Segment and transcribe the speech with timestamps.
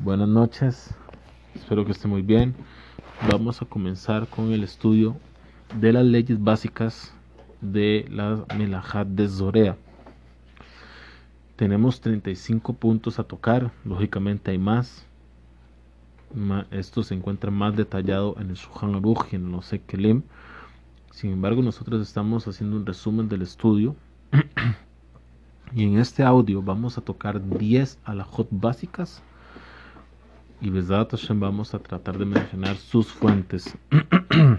[0.00, 0.94] Buenas noches,
[1.56, 2.54] espero que esté muy bien.
[3.28, 5.16] Vamos a comenzar con el estudio
[5.80, 7.12] de las leyes básicas
[7.60, 9.76] de la Melajat de Zorea.
[11.56, 15.04] Tenemos 35 puntos a tocar, lógicamente hay más.
[16.70, 20.22] Esto se encuentra más detallado en el Shuhan Aruch y en no sé Kelim.
[21.10, 23.96] Sin embargo, nosotros estamos haciendo un resumen del estudio.
[25.74, 29.24] y en este audio vamos a tocar 10 alajot básicas
[30.60, 33.76] y Besat vamos a tratar de mencionar sus fuentes.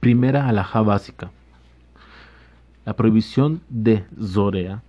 [0.00, 1.30] Primera alhaja básica.
[2.84, 4.82] La prohibición de Zorea,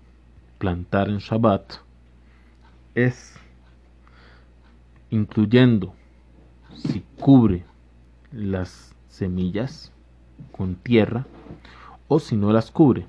[0.57, 1.73] plantar en Shabbat,
[2.95, 3.35] es
[5.09, 5.93] incluyendo
[6.75, 7.65] si cubre
[8.31, 9.91] las semillas
[10.51, 11.25] con tierra
[12.07, 13.05] o si no las cubre.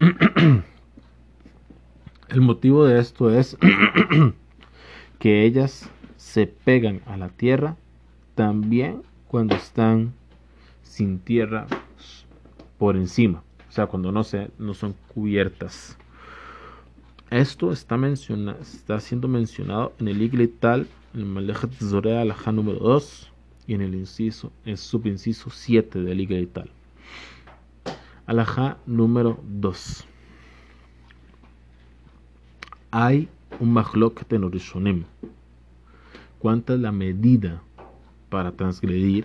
[2.28, 3.58] El motivo de esto es
[5.22, 7.76] que ellas se pegan a la tierra
[8.34, 10.14] también cuando están
[10.82, 11.68] sin tierra
[12.76, 15.96] por encima, o sea, cuando no, se, no son cubiertas.
[17.30, 22.80] Esto está, menciona, está siendo mencionado en el Igletal, en el Malejet Zorea Alajá número
[22.80, 23.32] 2
[23.68, 26.68] y en el inciso, el subinciso 7 del Igletal.
[28.26, 30.04] Alajá número 2.
[32.90, 33.28] Hay
[33.60, 33.74] un
[34.14, 35.04] que en Orishonim.
[36.38, 37.62] ¿Cuánta es la medida
[38.28, 39.24] para transgredir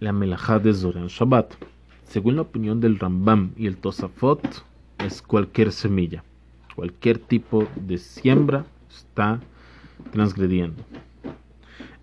[0.00, 1.54] la melajá de Zoran Shabbat?
[2.04, 4.64] Según la opinión del Rambam y el Tosafot,
[4.98, 6.24] es cualquier semilla.
[6.74, 9.40] Cualquier tipo de siembra está
[10.10, 10.82] transgrediendo.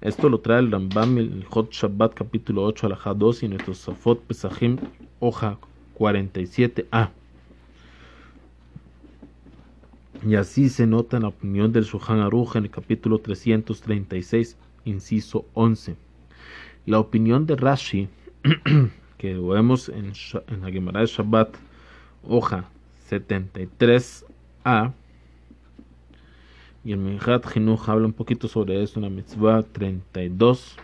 [0.01, 3.63] Esto lo trae el Rambam en el Hot Shabbat capítulo 8 alajá 2 y el
[3.63, 4.77] Tosafot Pesachim
[5.19, 5.57] hoja
[5.97, 7.19] 47a.
[10.25, 15.45] Y así se nota en la opinión del Shuhan Aruj en el capítulo 336, inciso
[15.53, 15.95] 11.
[16.85, 18.09] La opinión de Rashi,
[19.18, 20.12] que vemos en,
[20.62, 21.56] la Gemara de Shabbat,
[22.28, 22.66] hoja
[23.09, 24.91] 73a,
[26.84, 30.78] y el Minhat Jinuj habla un poquito sobre esto en la mitzvah 32,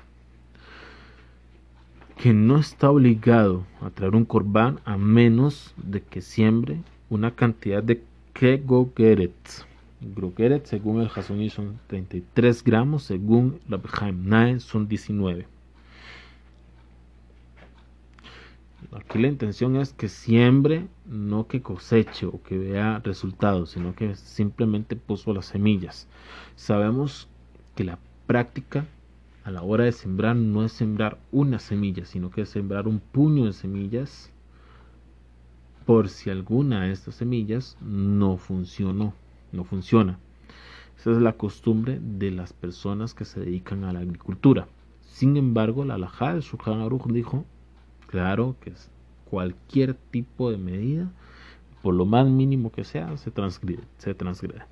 [2.18, 6.80] que no está obligado a traer un corbán a menos de que siembre
[7.10, 8.02] una cantidad de
[8.36, 9.66] que Gogeret.
[10.02, 13.80] Gogeret, según el Hasoni, son 33 gramos, según la
[14.12, 15.48] Nae son 19.
[18.92, 24.16] Aquí la intención es que siembre, no que coseche o que vea resultados, sino que
[24.16, 26.08] simplemente puso las semillas.
[26.58, 27.30] Sabemos
[27.74, 28.86] que la práctica
[29.46, 33.00] a la hora de sembrar no es sembrar una semilla, sino que es sembrar un
[33.00, 34.32] puño de semillas
[35.86, 39.14] por si alguna de estas semillas no funcionó,
[39.52, 40.20] no funciona.
[40.98, 44.68] Esa es la costumbre de las personas que se dedican a la agricultura.
[45.02, 47.46] Sin embargo, la alajá de Shulchan Aruch dijo,
[48.08, 48.74] claro que
[49.30, 51.12] cualquier tipo de medida,
[51.84, 53.84] por lo más mínimo que sea, se transgrede.
[53.98, 54.64] Se transgrede.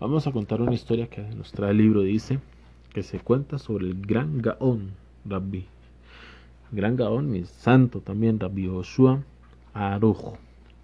[0.00, 2.40] Vamos a contar una historia que nos trae el libro, dice,
[2.92, 4.92] que se cuenta sobre el gran Gaón,
[5.24, 5.66] Rabbi.
[6.70, 9.22] Gran Gaón, mi santo también, Rabbi Joshua
[9.74, 10.36] Arujo,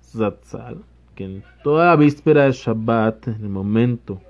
[0.03, 0.83] Zatzal,
[1.15, 4.21] que en toda la víspera de Shabbat, en el momento,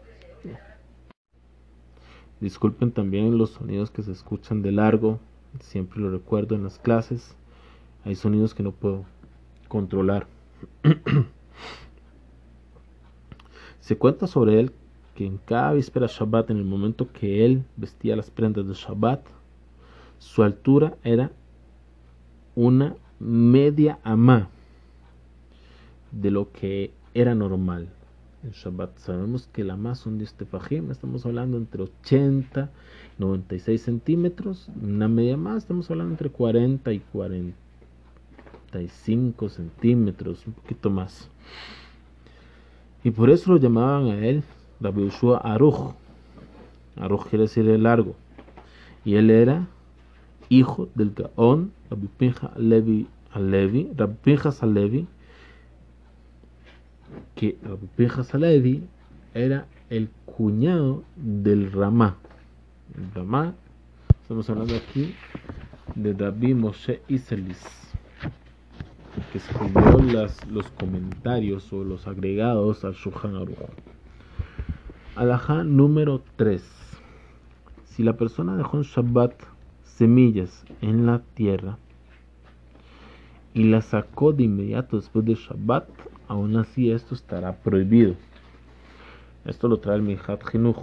[2.41, 5.21] disculpen también los sonidos que se escuchan de largo,
[5.61, 7.37] siempre lo recuerdo en las clases,
[8.05, 9.05] hay sonidos que no puedo
[9.69, 10.27] controlar.
[13.81, 14.73] se cuenta sobre él
[15.19, 19.27] que en cada víspera Shabbat, en el momento que él vestía las prendas de Shabbat,
[20.21, 21.33] su altura era
[22.55, 24.49] una media ama
[26.13, 27.89] de lo que era normal
[28.45, 28.97] en Shabbat.
[28.99, 32.71] Sabemos que la más son de este fajim, estamos hablando entre 80
[33.19, 40.91] y 96 centímetros, una media más, estamos hablando entre 40 y 45 centímetros, un poquito
[40.91, 41.29] más.
[43.03, 44.45] Y por eso lo llamaban a él
[44.81, 45.95] Rabbi Ushua Aruj.
[46.97, 48.15] Aruj quiere decir el largo.
[49.05, 49.67] Y él era
[50.49, 55.07] hijo del Gaón, Rabbi Pinja Alevi, Alevi, Rabbi Pinjas Alevi,
[57.35, 58.83] que Rabbi Pinjas Alevi
[59.35, 62.17] era el cuñado del Ramá.
[62.97, 63.55] El Ramá,
[64.23, 65.15] estamos hablando aquí
[65.95, 67.61] de Rabbi Moshe Iselis,
[69.33, 73.57] que escribió las, los comentarios o los agregados al Shulchan Aruch.
[75.19, 76.63] Alajá número 3.
[77.87, 79.33] Si la persona dejó en Shabbat
[79.83, 81.77] semillas en la tierra
[83.53, 85.89] y la sacó de inmediato después del Shabbat,
[86.29, 88.15] aún así esto estará prohibido.
[89.45, 90.77] Esto lo trae el Mihat Jinuj,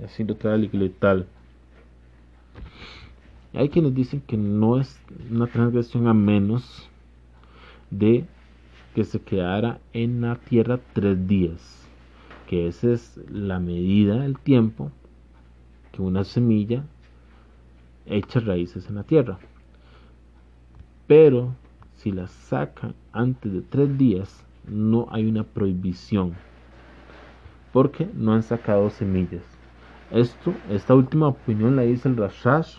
[0.00, 1.26] y así lo trae el Igletal.
[3.52, 4.96] Hay quienes dicen que no es
[5.28, 6.88] una transgresión a menos
[7.90, 8.26] de
[8.94, 11.89] que se quedara en la tierra tres días,
[12.50, 14.90] que esa es la medida del tiempo
[15.92, 16.82] que una semilla
[18.06, 19.38] echa raíces en la tierra.
[21.06, 21.54] Pero
[21.94, 26.34] si la sacan antes de tres días, no hay una prohibición,
[27.72, 29.44] porque no han sacado semillas.
[30.10, 32.78] Esto, esta última opinión la dice el Rashash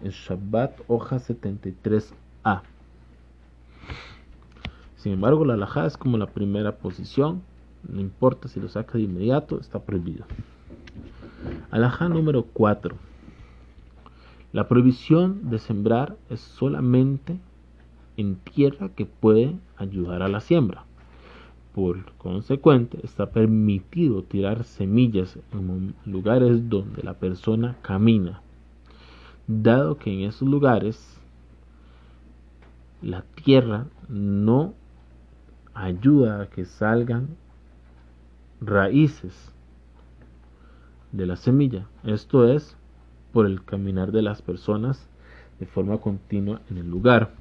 [0.00, 2.62] en Shabbat, hoja 73a.
[4.96, 7.42] Sin embargo, la alajá es como la primera posición,
[7.88, 10.24] no importa si lo saca de inmediato, está prohibido.
[11.70, 12.96] Alajá número 4.
[14.52, 17.38] La prohibición de sembrar es solamente
[18.16, 20.84] en tierra que puede ayudar a la siembra.
[21.74, 28.42] Por consecuente, está permitido tirar semillas en lugares donde la persona camina,
[29.46, 31.18] dado que en esos lugares
[33.00, 34.74] la tierra no
[35.72, 37.28] ayuda a que salgan
[38.64, 39.52] raíces
[41.10, 41.86] de la semilla.
[42.04, 42.76] Esto es
[43.32, 45.08] por el caminar de las personas
[45.58, 47.32] de forma continua en el lugar.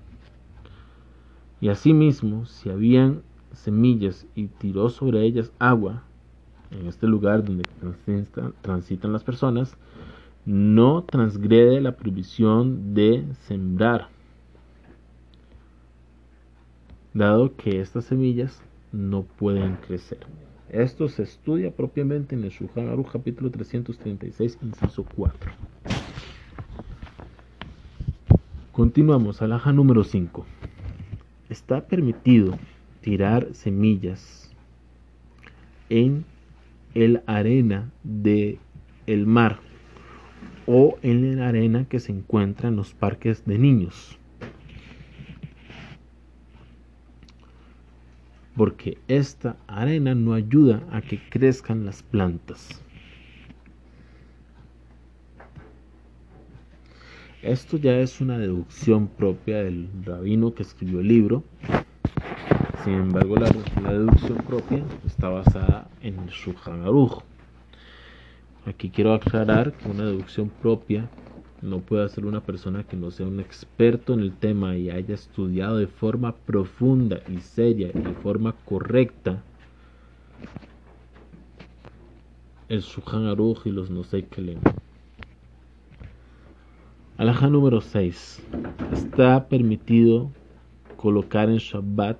[1.59, 3.21] Y asimismo, si habían
[3.53, 6.03] semillas y tiró sobre ellas agua
[6.71, 7.63] en este lugar donde
[8.61, 9.75] transitan, las personas,
[10.45, 14.07] no transgrede la prohibición de sembrar,
[17.13, 20.19] dado que estas semillas no pueden crecer.
[20.71, 25.51] Esto se estudia propiamente en el Shulchan Aruch capítulo 336, inciso 4.
[28.71, 30.45] Continuamos, alhaja número 5.
[31.49, 32.57] Está permitido
[33.01, 34.49] tirar semillas
[35.89, 36.23] en
[36.93, 38.57] el arena de
[39.07, 39.59] el mar
[40.67, 44.17] o en la arena que se encuentra en los parques de niños.
[48.61, 52.79] Porque esta arena no ayuda a que crezcan las plantas.
[57.41, 61.43] Esto ya es una deducción propia del rabino que escribió el libro
[62.83, 63.49] sin embargo, la,
[63.91, 67.23] deducción propia está basada en Shulchan Aruch.
[68.67, 71.09] Aquí quiero aclarar que una deducción propia
[71.61, 75.13] no puede hacer una persona que no sea un experto en el tema y haya
[75.13, 79.43] estudiado de forma profunda y seria y de forma correcta
[82.67, 84.59] el Shulchan Aruch y los no sé qué leen.
[87.49, 88.41] Número 6.
[88.93, 90.31] Está permitido
[90.95, 92.17] colocar en Shabbat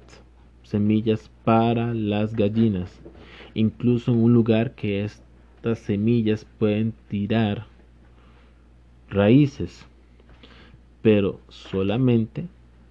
[0.62, 3.00] semillas para las gallinas,
[3.54, 7.66] incluso en un lugar que estas semillas pueden tirar
[9.12, 9.86] raíces,
[11.02, 12.48] pero solamente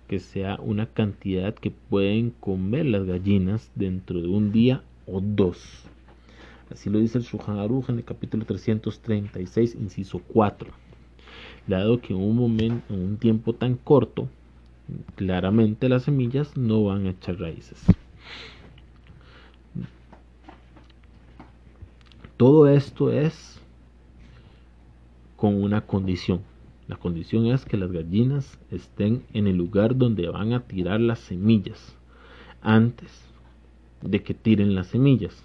[0.07, 5.85] que sea una cantidad que pueden comer las gallinas dentro de un día o dos.
[6.71, 10.71] Así lo dice el Shulchan en el capítulo 336, inciso 4.
[11.67, 14.29] Dado que en un momento, en un tiempo tan corto,
[15.17, 17.85] claramente las semillas no van a echar raíces.
[22.37, 23.60] Todo esto es
[25.41, 26.43] con una condición.
[26.87, 31.19] La condición es que las gallinas estén en el lugar donde van a tirar las
[31.19, 31.97] semillas
[32.61, 33.25] antes
[34.03, 35.43] de que tiren las semillas.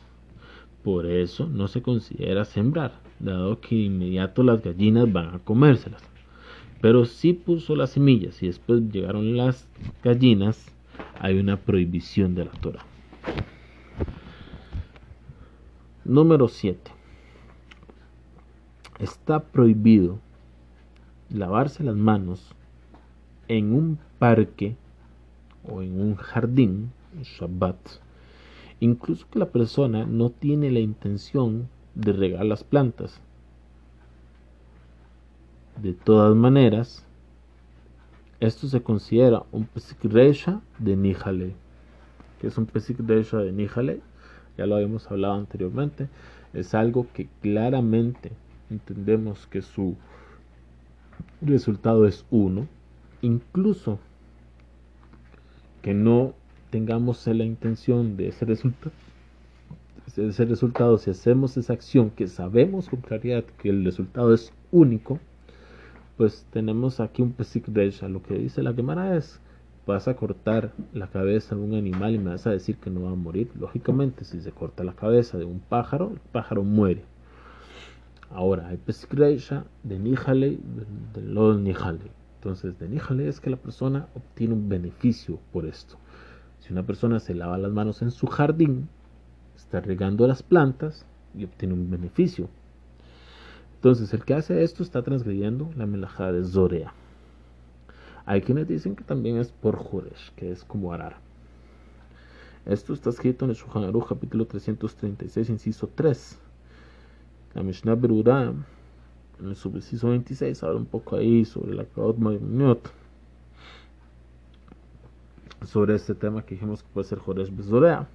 [0.84, 6.04] Por eso no se considera sembrar, dado que de inmediato las gallinas van a comérselas.
[6.82, 9.66] Pero si puso las semillas y después llegaron las
[10.04, 10.76] gallinas,
[11.22, 12.86] hay una prohibición de la Torah.
[16.04, 16.92] Número 7.
[19.00, 20.20] Está prohibido
[21.30, 22.56] lavarse las manos
[23.48, 24.76] en un parque
[25.68, 27.78] o en un jardín, Shabbat,
[28.80, 33.22] incluso que la persona no tiene la intención de regar las plantas,
[35.82, 37.04] de todas maneras,
[38.40, 41.54] esto se considera un Pesik de Nihale.
[42.40, 44.02] que es un Pesik de Nihale?
[44.58, 46.08] Ya lo habíamos hablado anteriormente.
[46.54, 48.32] Es algo que claramente
[48.70, 49.96] entendemos que su
[51.42, 52.68] resultado es 1.
[53.22, 54.00] Incluso
[55.82, 56.34] que no
[56.70, 58.92] tengamos la intención de ese resultado
[60.18, 65.20] ese resultado, si hacemos esa acción que sabemos con claridad que el resultado es único,
[66.18, 68.08] pues tenemos aquí un pesik Resha.
[68.08, 69.42] Lo que dice la Gemara es
[69.86, 73.04] vas a cortar la cabeza de un animal y me vas a decir que no
[73.04, 73.52] va a morir.
[73.60, 77.04] Lógicamente, si se corta la cabeza de un pájaro, el pájaro muere.
[78.30, 80.60] Ahora, hay pesqueira de Nihale,
[81.14, 82.12] de los Nihale.
[82.38, 85.98] Entonces, de Nihale es que la persona obtiene un beneficio por esto.
[86.60, 88.90] Si una persona se lava las manos en su jardín,
[89.56, 91.06] está regando las plantas
[91.36, 92.50] y obtiene un beneficio.
[93.76, 96.94] Entonces, el que hace esto está transgrediendo la melajá de Zorea.
[98.26, 101.18] Hay quienes dicen que también es por Joresh, que es como arar.
[102.66, 106.40] Esto está escrito en el Shulchan Aruch, capítulo 336, inciso 3.
[107.56, 108.54] La Mishnah Berurah,
[109.40, 112.92] en el subinciso 26, habla un poco ahí sobre la Kaot Maymunot.
[115.64, 118.10] Sobre este tema que dijimos que puede ser Joresh Bezorea.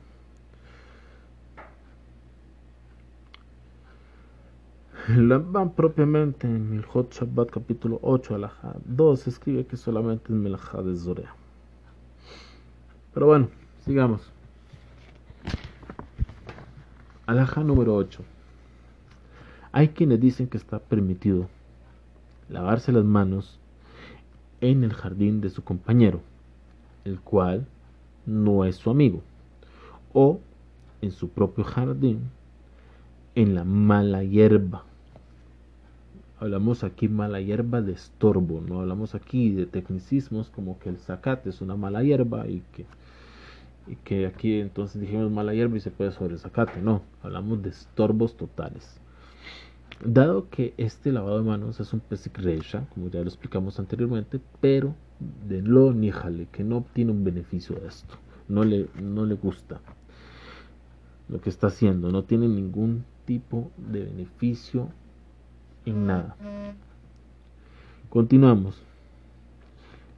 [5.09, 10.39] El Ramban propiamente en el Hot Shabbat capítulo 8, alajá 2, escribe que solamente es
[10.39, 10.95] melajá de.
[13.15, 13.49] Pero bueno,
[13.87, 14.31] sigamos.
[17.27, 18.23] Alajá número 8.
[19.73, 21.49] Hay quienes dicen que está permitido
[22.49, 23.61] lavarse las manos
[24.61, 26.21] en el jardín de su compañero,
[27.05, 27.67] el cual
[28.27, 29.23] no es su amigo,
[30.13, 30.41] o
[31.01, 32.31] en su propio jardín,
[33.35, 34.85] en la mala hierba.
[36.41, 41.51] Hablamos aquí mala hierba de estorbo, no hablamos aquí de tecnicismos como que el zacate
[41.51, 42.87] es una mala hierba y que,
[43.87, 47.63] y que aquí entonces dijimos mala hierba y se puede sobre el zacate, no, hablamos
[47.63, 49.01] de estorbos totales.
[50.05, 54.95] Dado que este lavado de manos es un pesicrecha, como ya lo explicamos anteriormente, pero
[55.47, 58.15] de lo níjale, que no obtiene un beneficio de esto,
[58.49, 59.81] no le, no le gusta
[61.29, 64.89] lo que está haciendo, no tiene ningún tipo de beneficio
[65.85, 66.35] en nada.
[68.09, 68.83] Continuamos.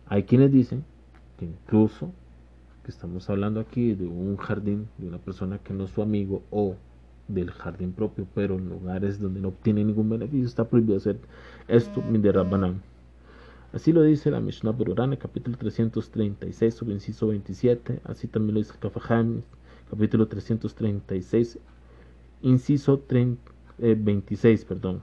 [0.07, 0.85] Hay quienes dicen
[1.39, 2.13] que incluso
[2.85, 6.43] que estamos hablando aquí de un jardín, de una persona que no es su amigo
[6.51, 6.77] o
[7.29, 11.19] del jardín propio, pero en lugares donde no obtiene ningún beneficio, está prohibido hacer
[11.69, 12.83] esto, Rabbanan.
[13.73, 18.01] Así lo dice la Mishnah Berurana, capítulo 336, sobre inciso 27.
[18.05, 19.43] Así también lo dice Kafaham,
[19.91, 21.59] capítulo 336,
[22.43, 23.03] inciso
[23.79, 25.03] 26, perdón.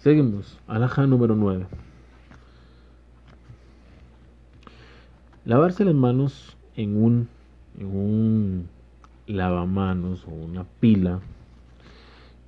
[0.00, 0.58] Seguimos.
[0.66, 1.66] Alhaja número 9.
[5.48, 7.26] Lavarse las manos en un,
[7.78, 8.68] en un
[9.26, 11.20] lavamanos o una pila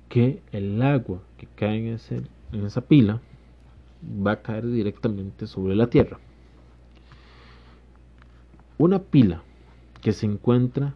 [0.07, 1.97] que el agua que cae en,
[2.51, 3.19] en esa pila
[4.05, 6.19] va a caer directamente sobre la tierra.
[8.77, 9.41] Una pila
[10.01, 10.93] que se encuentra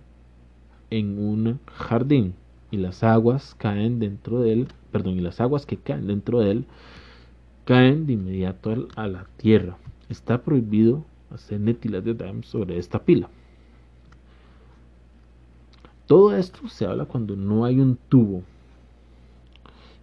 [0.91, 2.35] en un jardín
[2.69, 6.51] y las aguas caen dentro de él, perdón, y las aguas que caen dentro de
[6.51, 6.65] él
[7.63, 9.79] caen de inmediato a la tierra.
[10.07, 11.03] Está prohibido
[11.35, 13.29] de sobre esta pila.
[16.07, 18.43] Todo esto se habla cuando no hay un tubo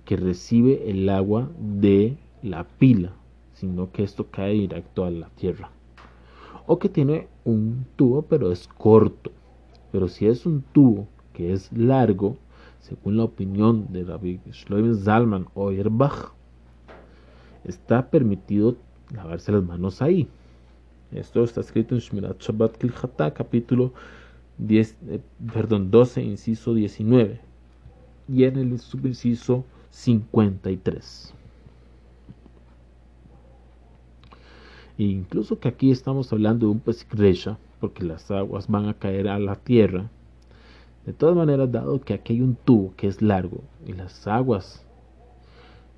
[0.05, 3.12] que recibe el agua de la pila,
[3.55, 5.71] sino que esto cae directo a la tierra.
[6.67, 9.31] O que tiene un tubo pero es corto.
[9.93, 12.37] Pero si es un tubo que es largo,
[12.81, 16.33] según la opinión de Rabbi Shloim Zalman Oyerbach,
[17.65, 18.77] está permitido
[19.15, 20.29] lavarse las manos ahí.
[21.14, 23.92] Esto está escrito en Shmirat Shabbat Kilchata, capítulo
[24.57, 25.21] 10, eh,
[25.52, 27.38] perdón, 12, inciso 19,
[28.28, 31.35] y en el subinciso 53.
[34.97, 39.28] E incluso que aquí estamos hablando de un pesicresha, porque las aguas van a caer
[39.28, 40.09] a la tierra,
[41.04, 44.87] de todas maneras, dado que aquí hay un tubo que es largo y las aguas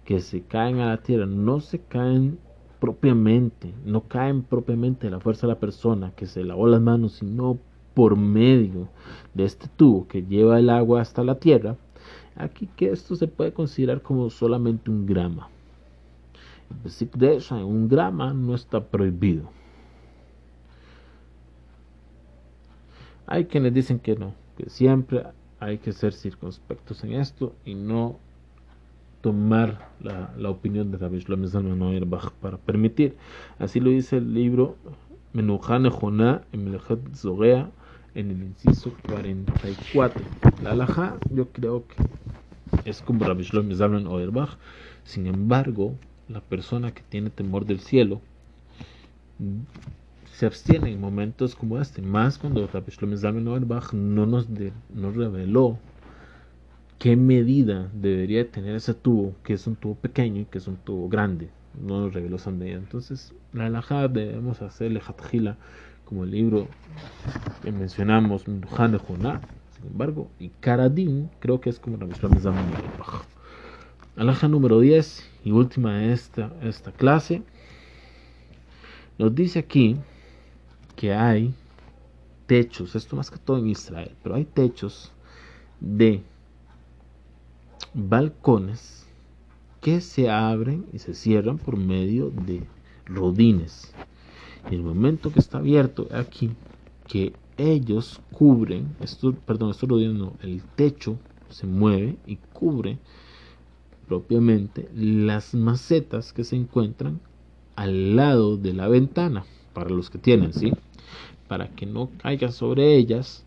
[0.04, 2.38] que se caen a la tierra no se caen
[2.84, 7.14] propiamente, no caen propiamente de la fuerza de la persona que se lavó las manos,
[7.14, 7.58] sino
[7.94, 8.88] por medio
[9.32, 11.78] de este tubo que lleva el agua hasta la tierra,
[12.36, 15.48] aquí que esto se puede considerar como solamente un grama.
[17.64, 19.48] Un grama no está prohibido.
[23.26, 25.22] Hay quienes dicen que no, que siempre
[25.58, 28.18] hay que ser circunspectos en esto y no
[29.24, 32.10] tomar la, la opinión de Rabbi Shlomo Zalman
[32.42, 33.16] para permitir.
[33.58, 34.76] Así lo dice el libro
[35.32, 36.78] Menuhane Joná en
[37.14, 37.70] Zogea
[38.14, 40.22] en el inciso 44.
[40.62, 44.58] La alhaja yo creo que es como Rabbi Shlomo Zalman Oerbach.
[45.04, 45.94] Sin embargo,
[46.28, 48.20] la persona que tiene temor del cielo
[50.34, 53.44] se abstiene en momentos como este, más cuando Rabbi Shlomo Zalman
[53.94, 55.78] no nos, de, nos reveló
[56.98, 60.76] qué medida debería tener ese tubo, que es un tubo pequeño y que es un
[60.76, 61.50] tubo grande.
[61.80, 62.76] No nos reveló esa medida.
[62.76, 65.56] Entonces, la alajá debemos hacerle hatjila,
[66.04, 66.68] como el libro
[67.62, 69.40] que mencionamos, Joná,
[69.76, 72.30] sin embargo, y Karadim, creo que es como la misma
[74.16, 77.42] Alhaja número 10 y última de esta, esta clase.
[79.18, 79.96] Nos dice aquí
[80.94, 81.52] que hay
[82.46, 85.10] techos, esto más que todo en Israel, pero hay techos
[85.80, 86.22] de
[87.94, 89.06] balcones
[89.80, 92.62] que se abren y se cierran por medio de
[93.06, 93.94] rodines.
[94.66, 96.50] En el momento que está abierto aquí,
[97.06, 101.18] que ellos cubren, esto, perdón, rodines no, el techo
[101.50, 102.98] se mueve y cubre
[104.08, 107.20] propiamente las macetas que se encuentran
[107.76, 110.72] al lado de la ventana, para los que tienen, ¿sí?
[111.48, 113.44] Para que no caiga sobre ellas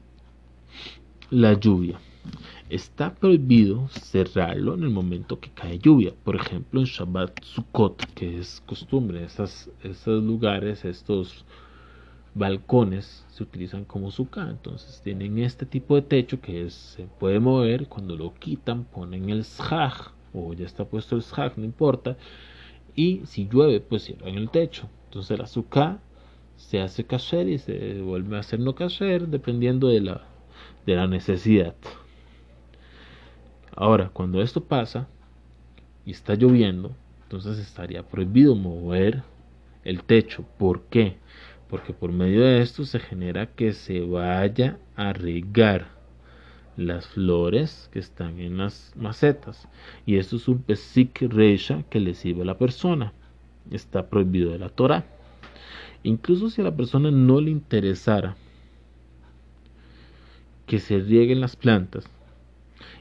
[1.30, 2.00] la lluvia.
[2.70, 6.14] Está prohibido cerrarlo en el momento que cae lluvia.
[6.26, 11.46] Por ejemplo, en Shabbat Sukkot, que es costumbre, esas, esos lugares, estos
[12.34, 14.50] balcones se utilizan como sukkah.
[14.50, 17.88] Entonces tienen este tipo de techo que se puede mover.
[17.88, 22.18] Cuando lo quitan, ponen el shaj o ya está puesto el shaj, no importa.
[22.96, 24.90] Y si llueve, pues cierran el techo.
[25.06, 26.00] Entonces la sukkah
[26.58, 30.28] se hace kasher y se vuelve a hacer no kasher dependiendo de la,
[30.86, 31.76] de la necesidad.
[33.80, 35.08] Ahora, cuando esto pasa
[36.04, 39.22] y está lloviendo, entonces estaría prohibido mover
[39.84, 40.44] el techo.
[40.58, 41.18] ¿Por qué?
[41.70, 45.90] Porque por medio de esto se genera que se vaya a regar
[46.76, 49.68] las flores que están en las macetas.
[50.08, 53.14] Y esto es un pesik reisha que le sirve a la persona.
[53.70, 55.06] Está prohibido de la Torah.
[56.02, 58.38] Incluso si a la persona no le interesara
[60.66, 62.10] que se rieguen las plantas,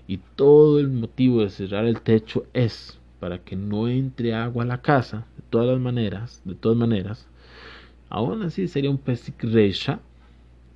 [0.08, 4.66] y todo el motivo de cerrar el techo es para que no entre agua a
[4.66, 7.26] la casa, de todas las maneras, de todas maneras,
[8.08, 10.00] aún así sería un pesik reisha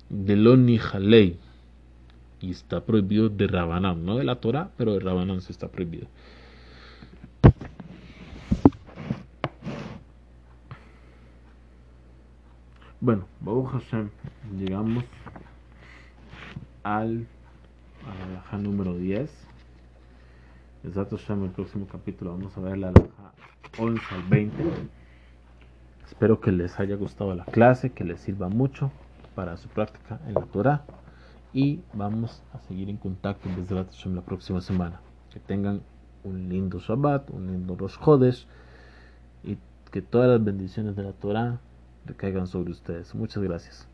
[0.09, 1.39] de lo ley
[2.41, 6.07] y está prohibido de Rabanán, no de la Torah, pero de Rabanán se está prohibido.
[12.99, 14.09] Bueno, Baruch Hashem,
[14.59, 15.03] llegamos
[16.83, 17.25] al
[18.07, 19.29] a la número 10.
[20.83, 23.33] Exacto, en el próximo capítulo vamos a ver la alhaja
[23.77, 24.63] 11 al 20.
[26.07, 28.91] Espero que les haya gustado la clase, que les sirva mucho
[29.35, 30.83] para su práctica en la Torah.
[31.53, 33.85] Y vamos a seguir en contacto desde la,
[34.15, 35.01] la próxima semana.
[35.31, 35.81] Que tengan
[36.23, 38.47] un lindo Shabbat, un lindo Rosh Chodesh
[39.43, 39.57] y
[39.91, 41.59] que todas las bendiciones de la Torah
[42.05, 43.13] recaigan sobre ustedes.
[43.15, 43.90] Muchas gracias.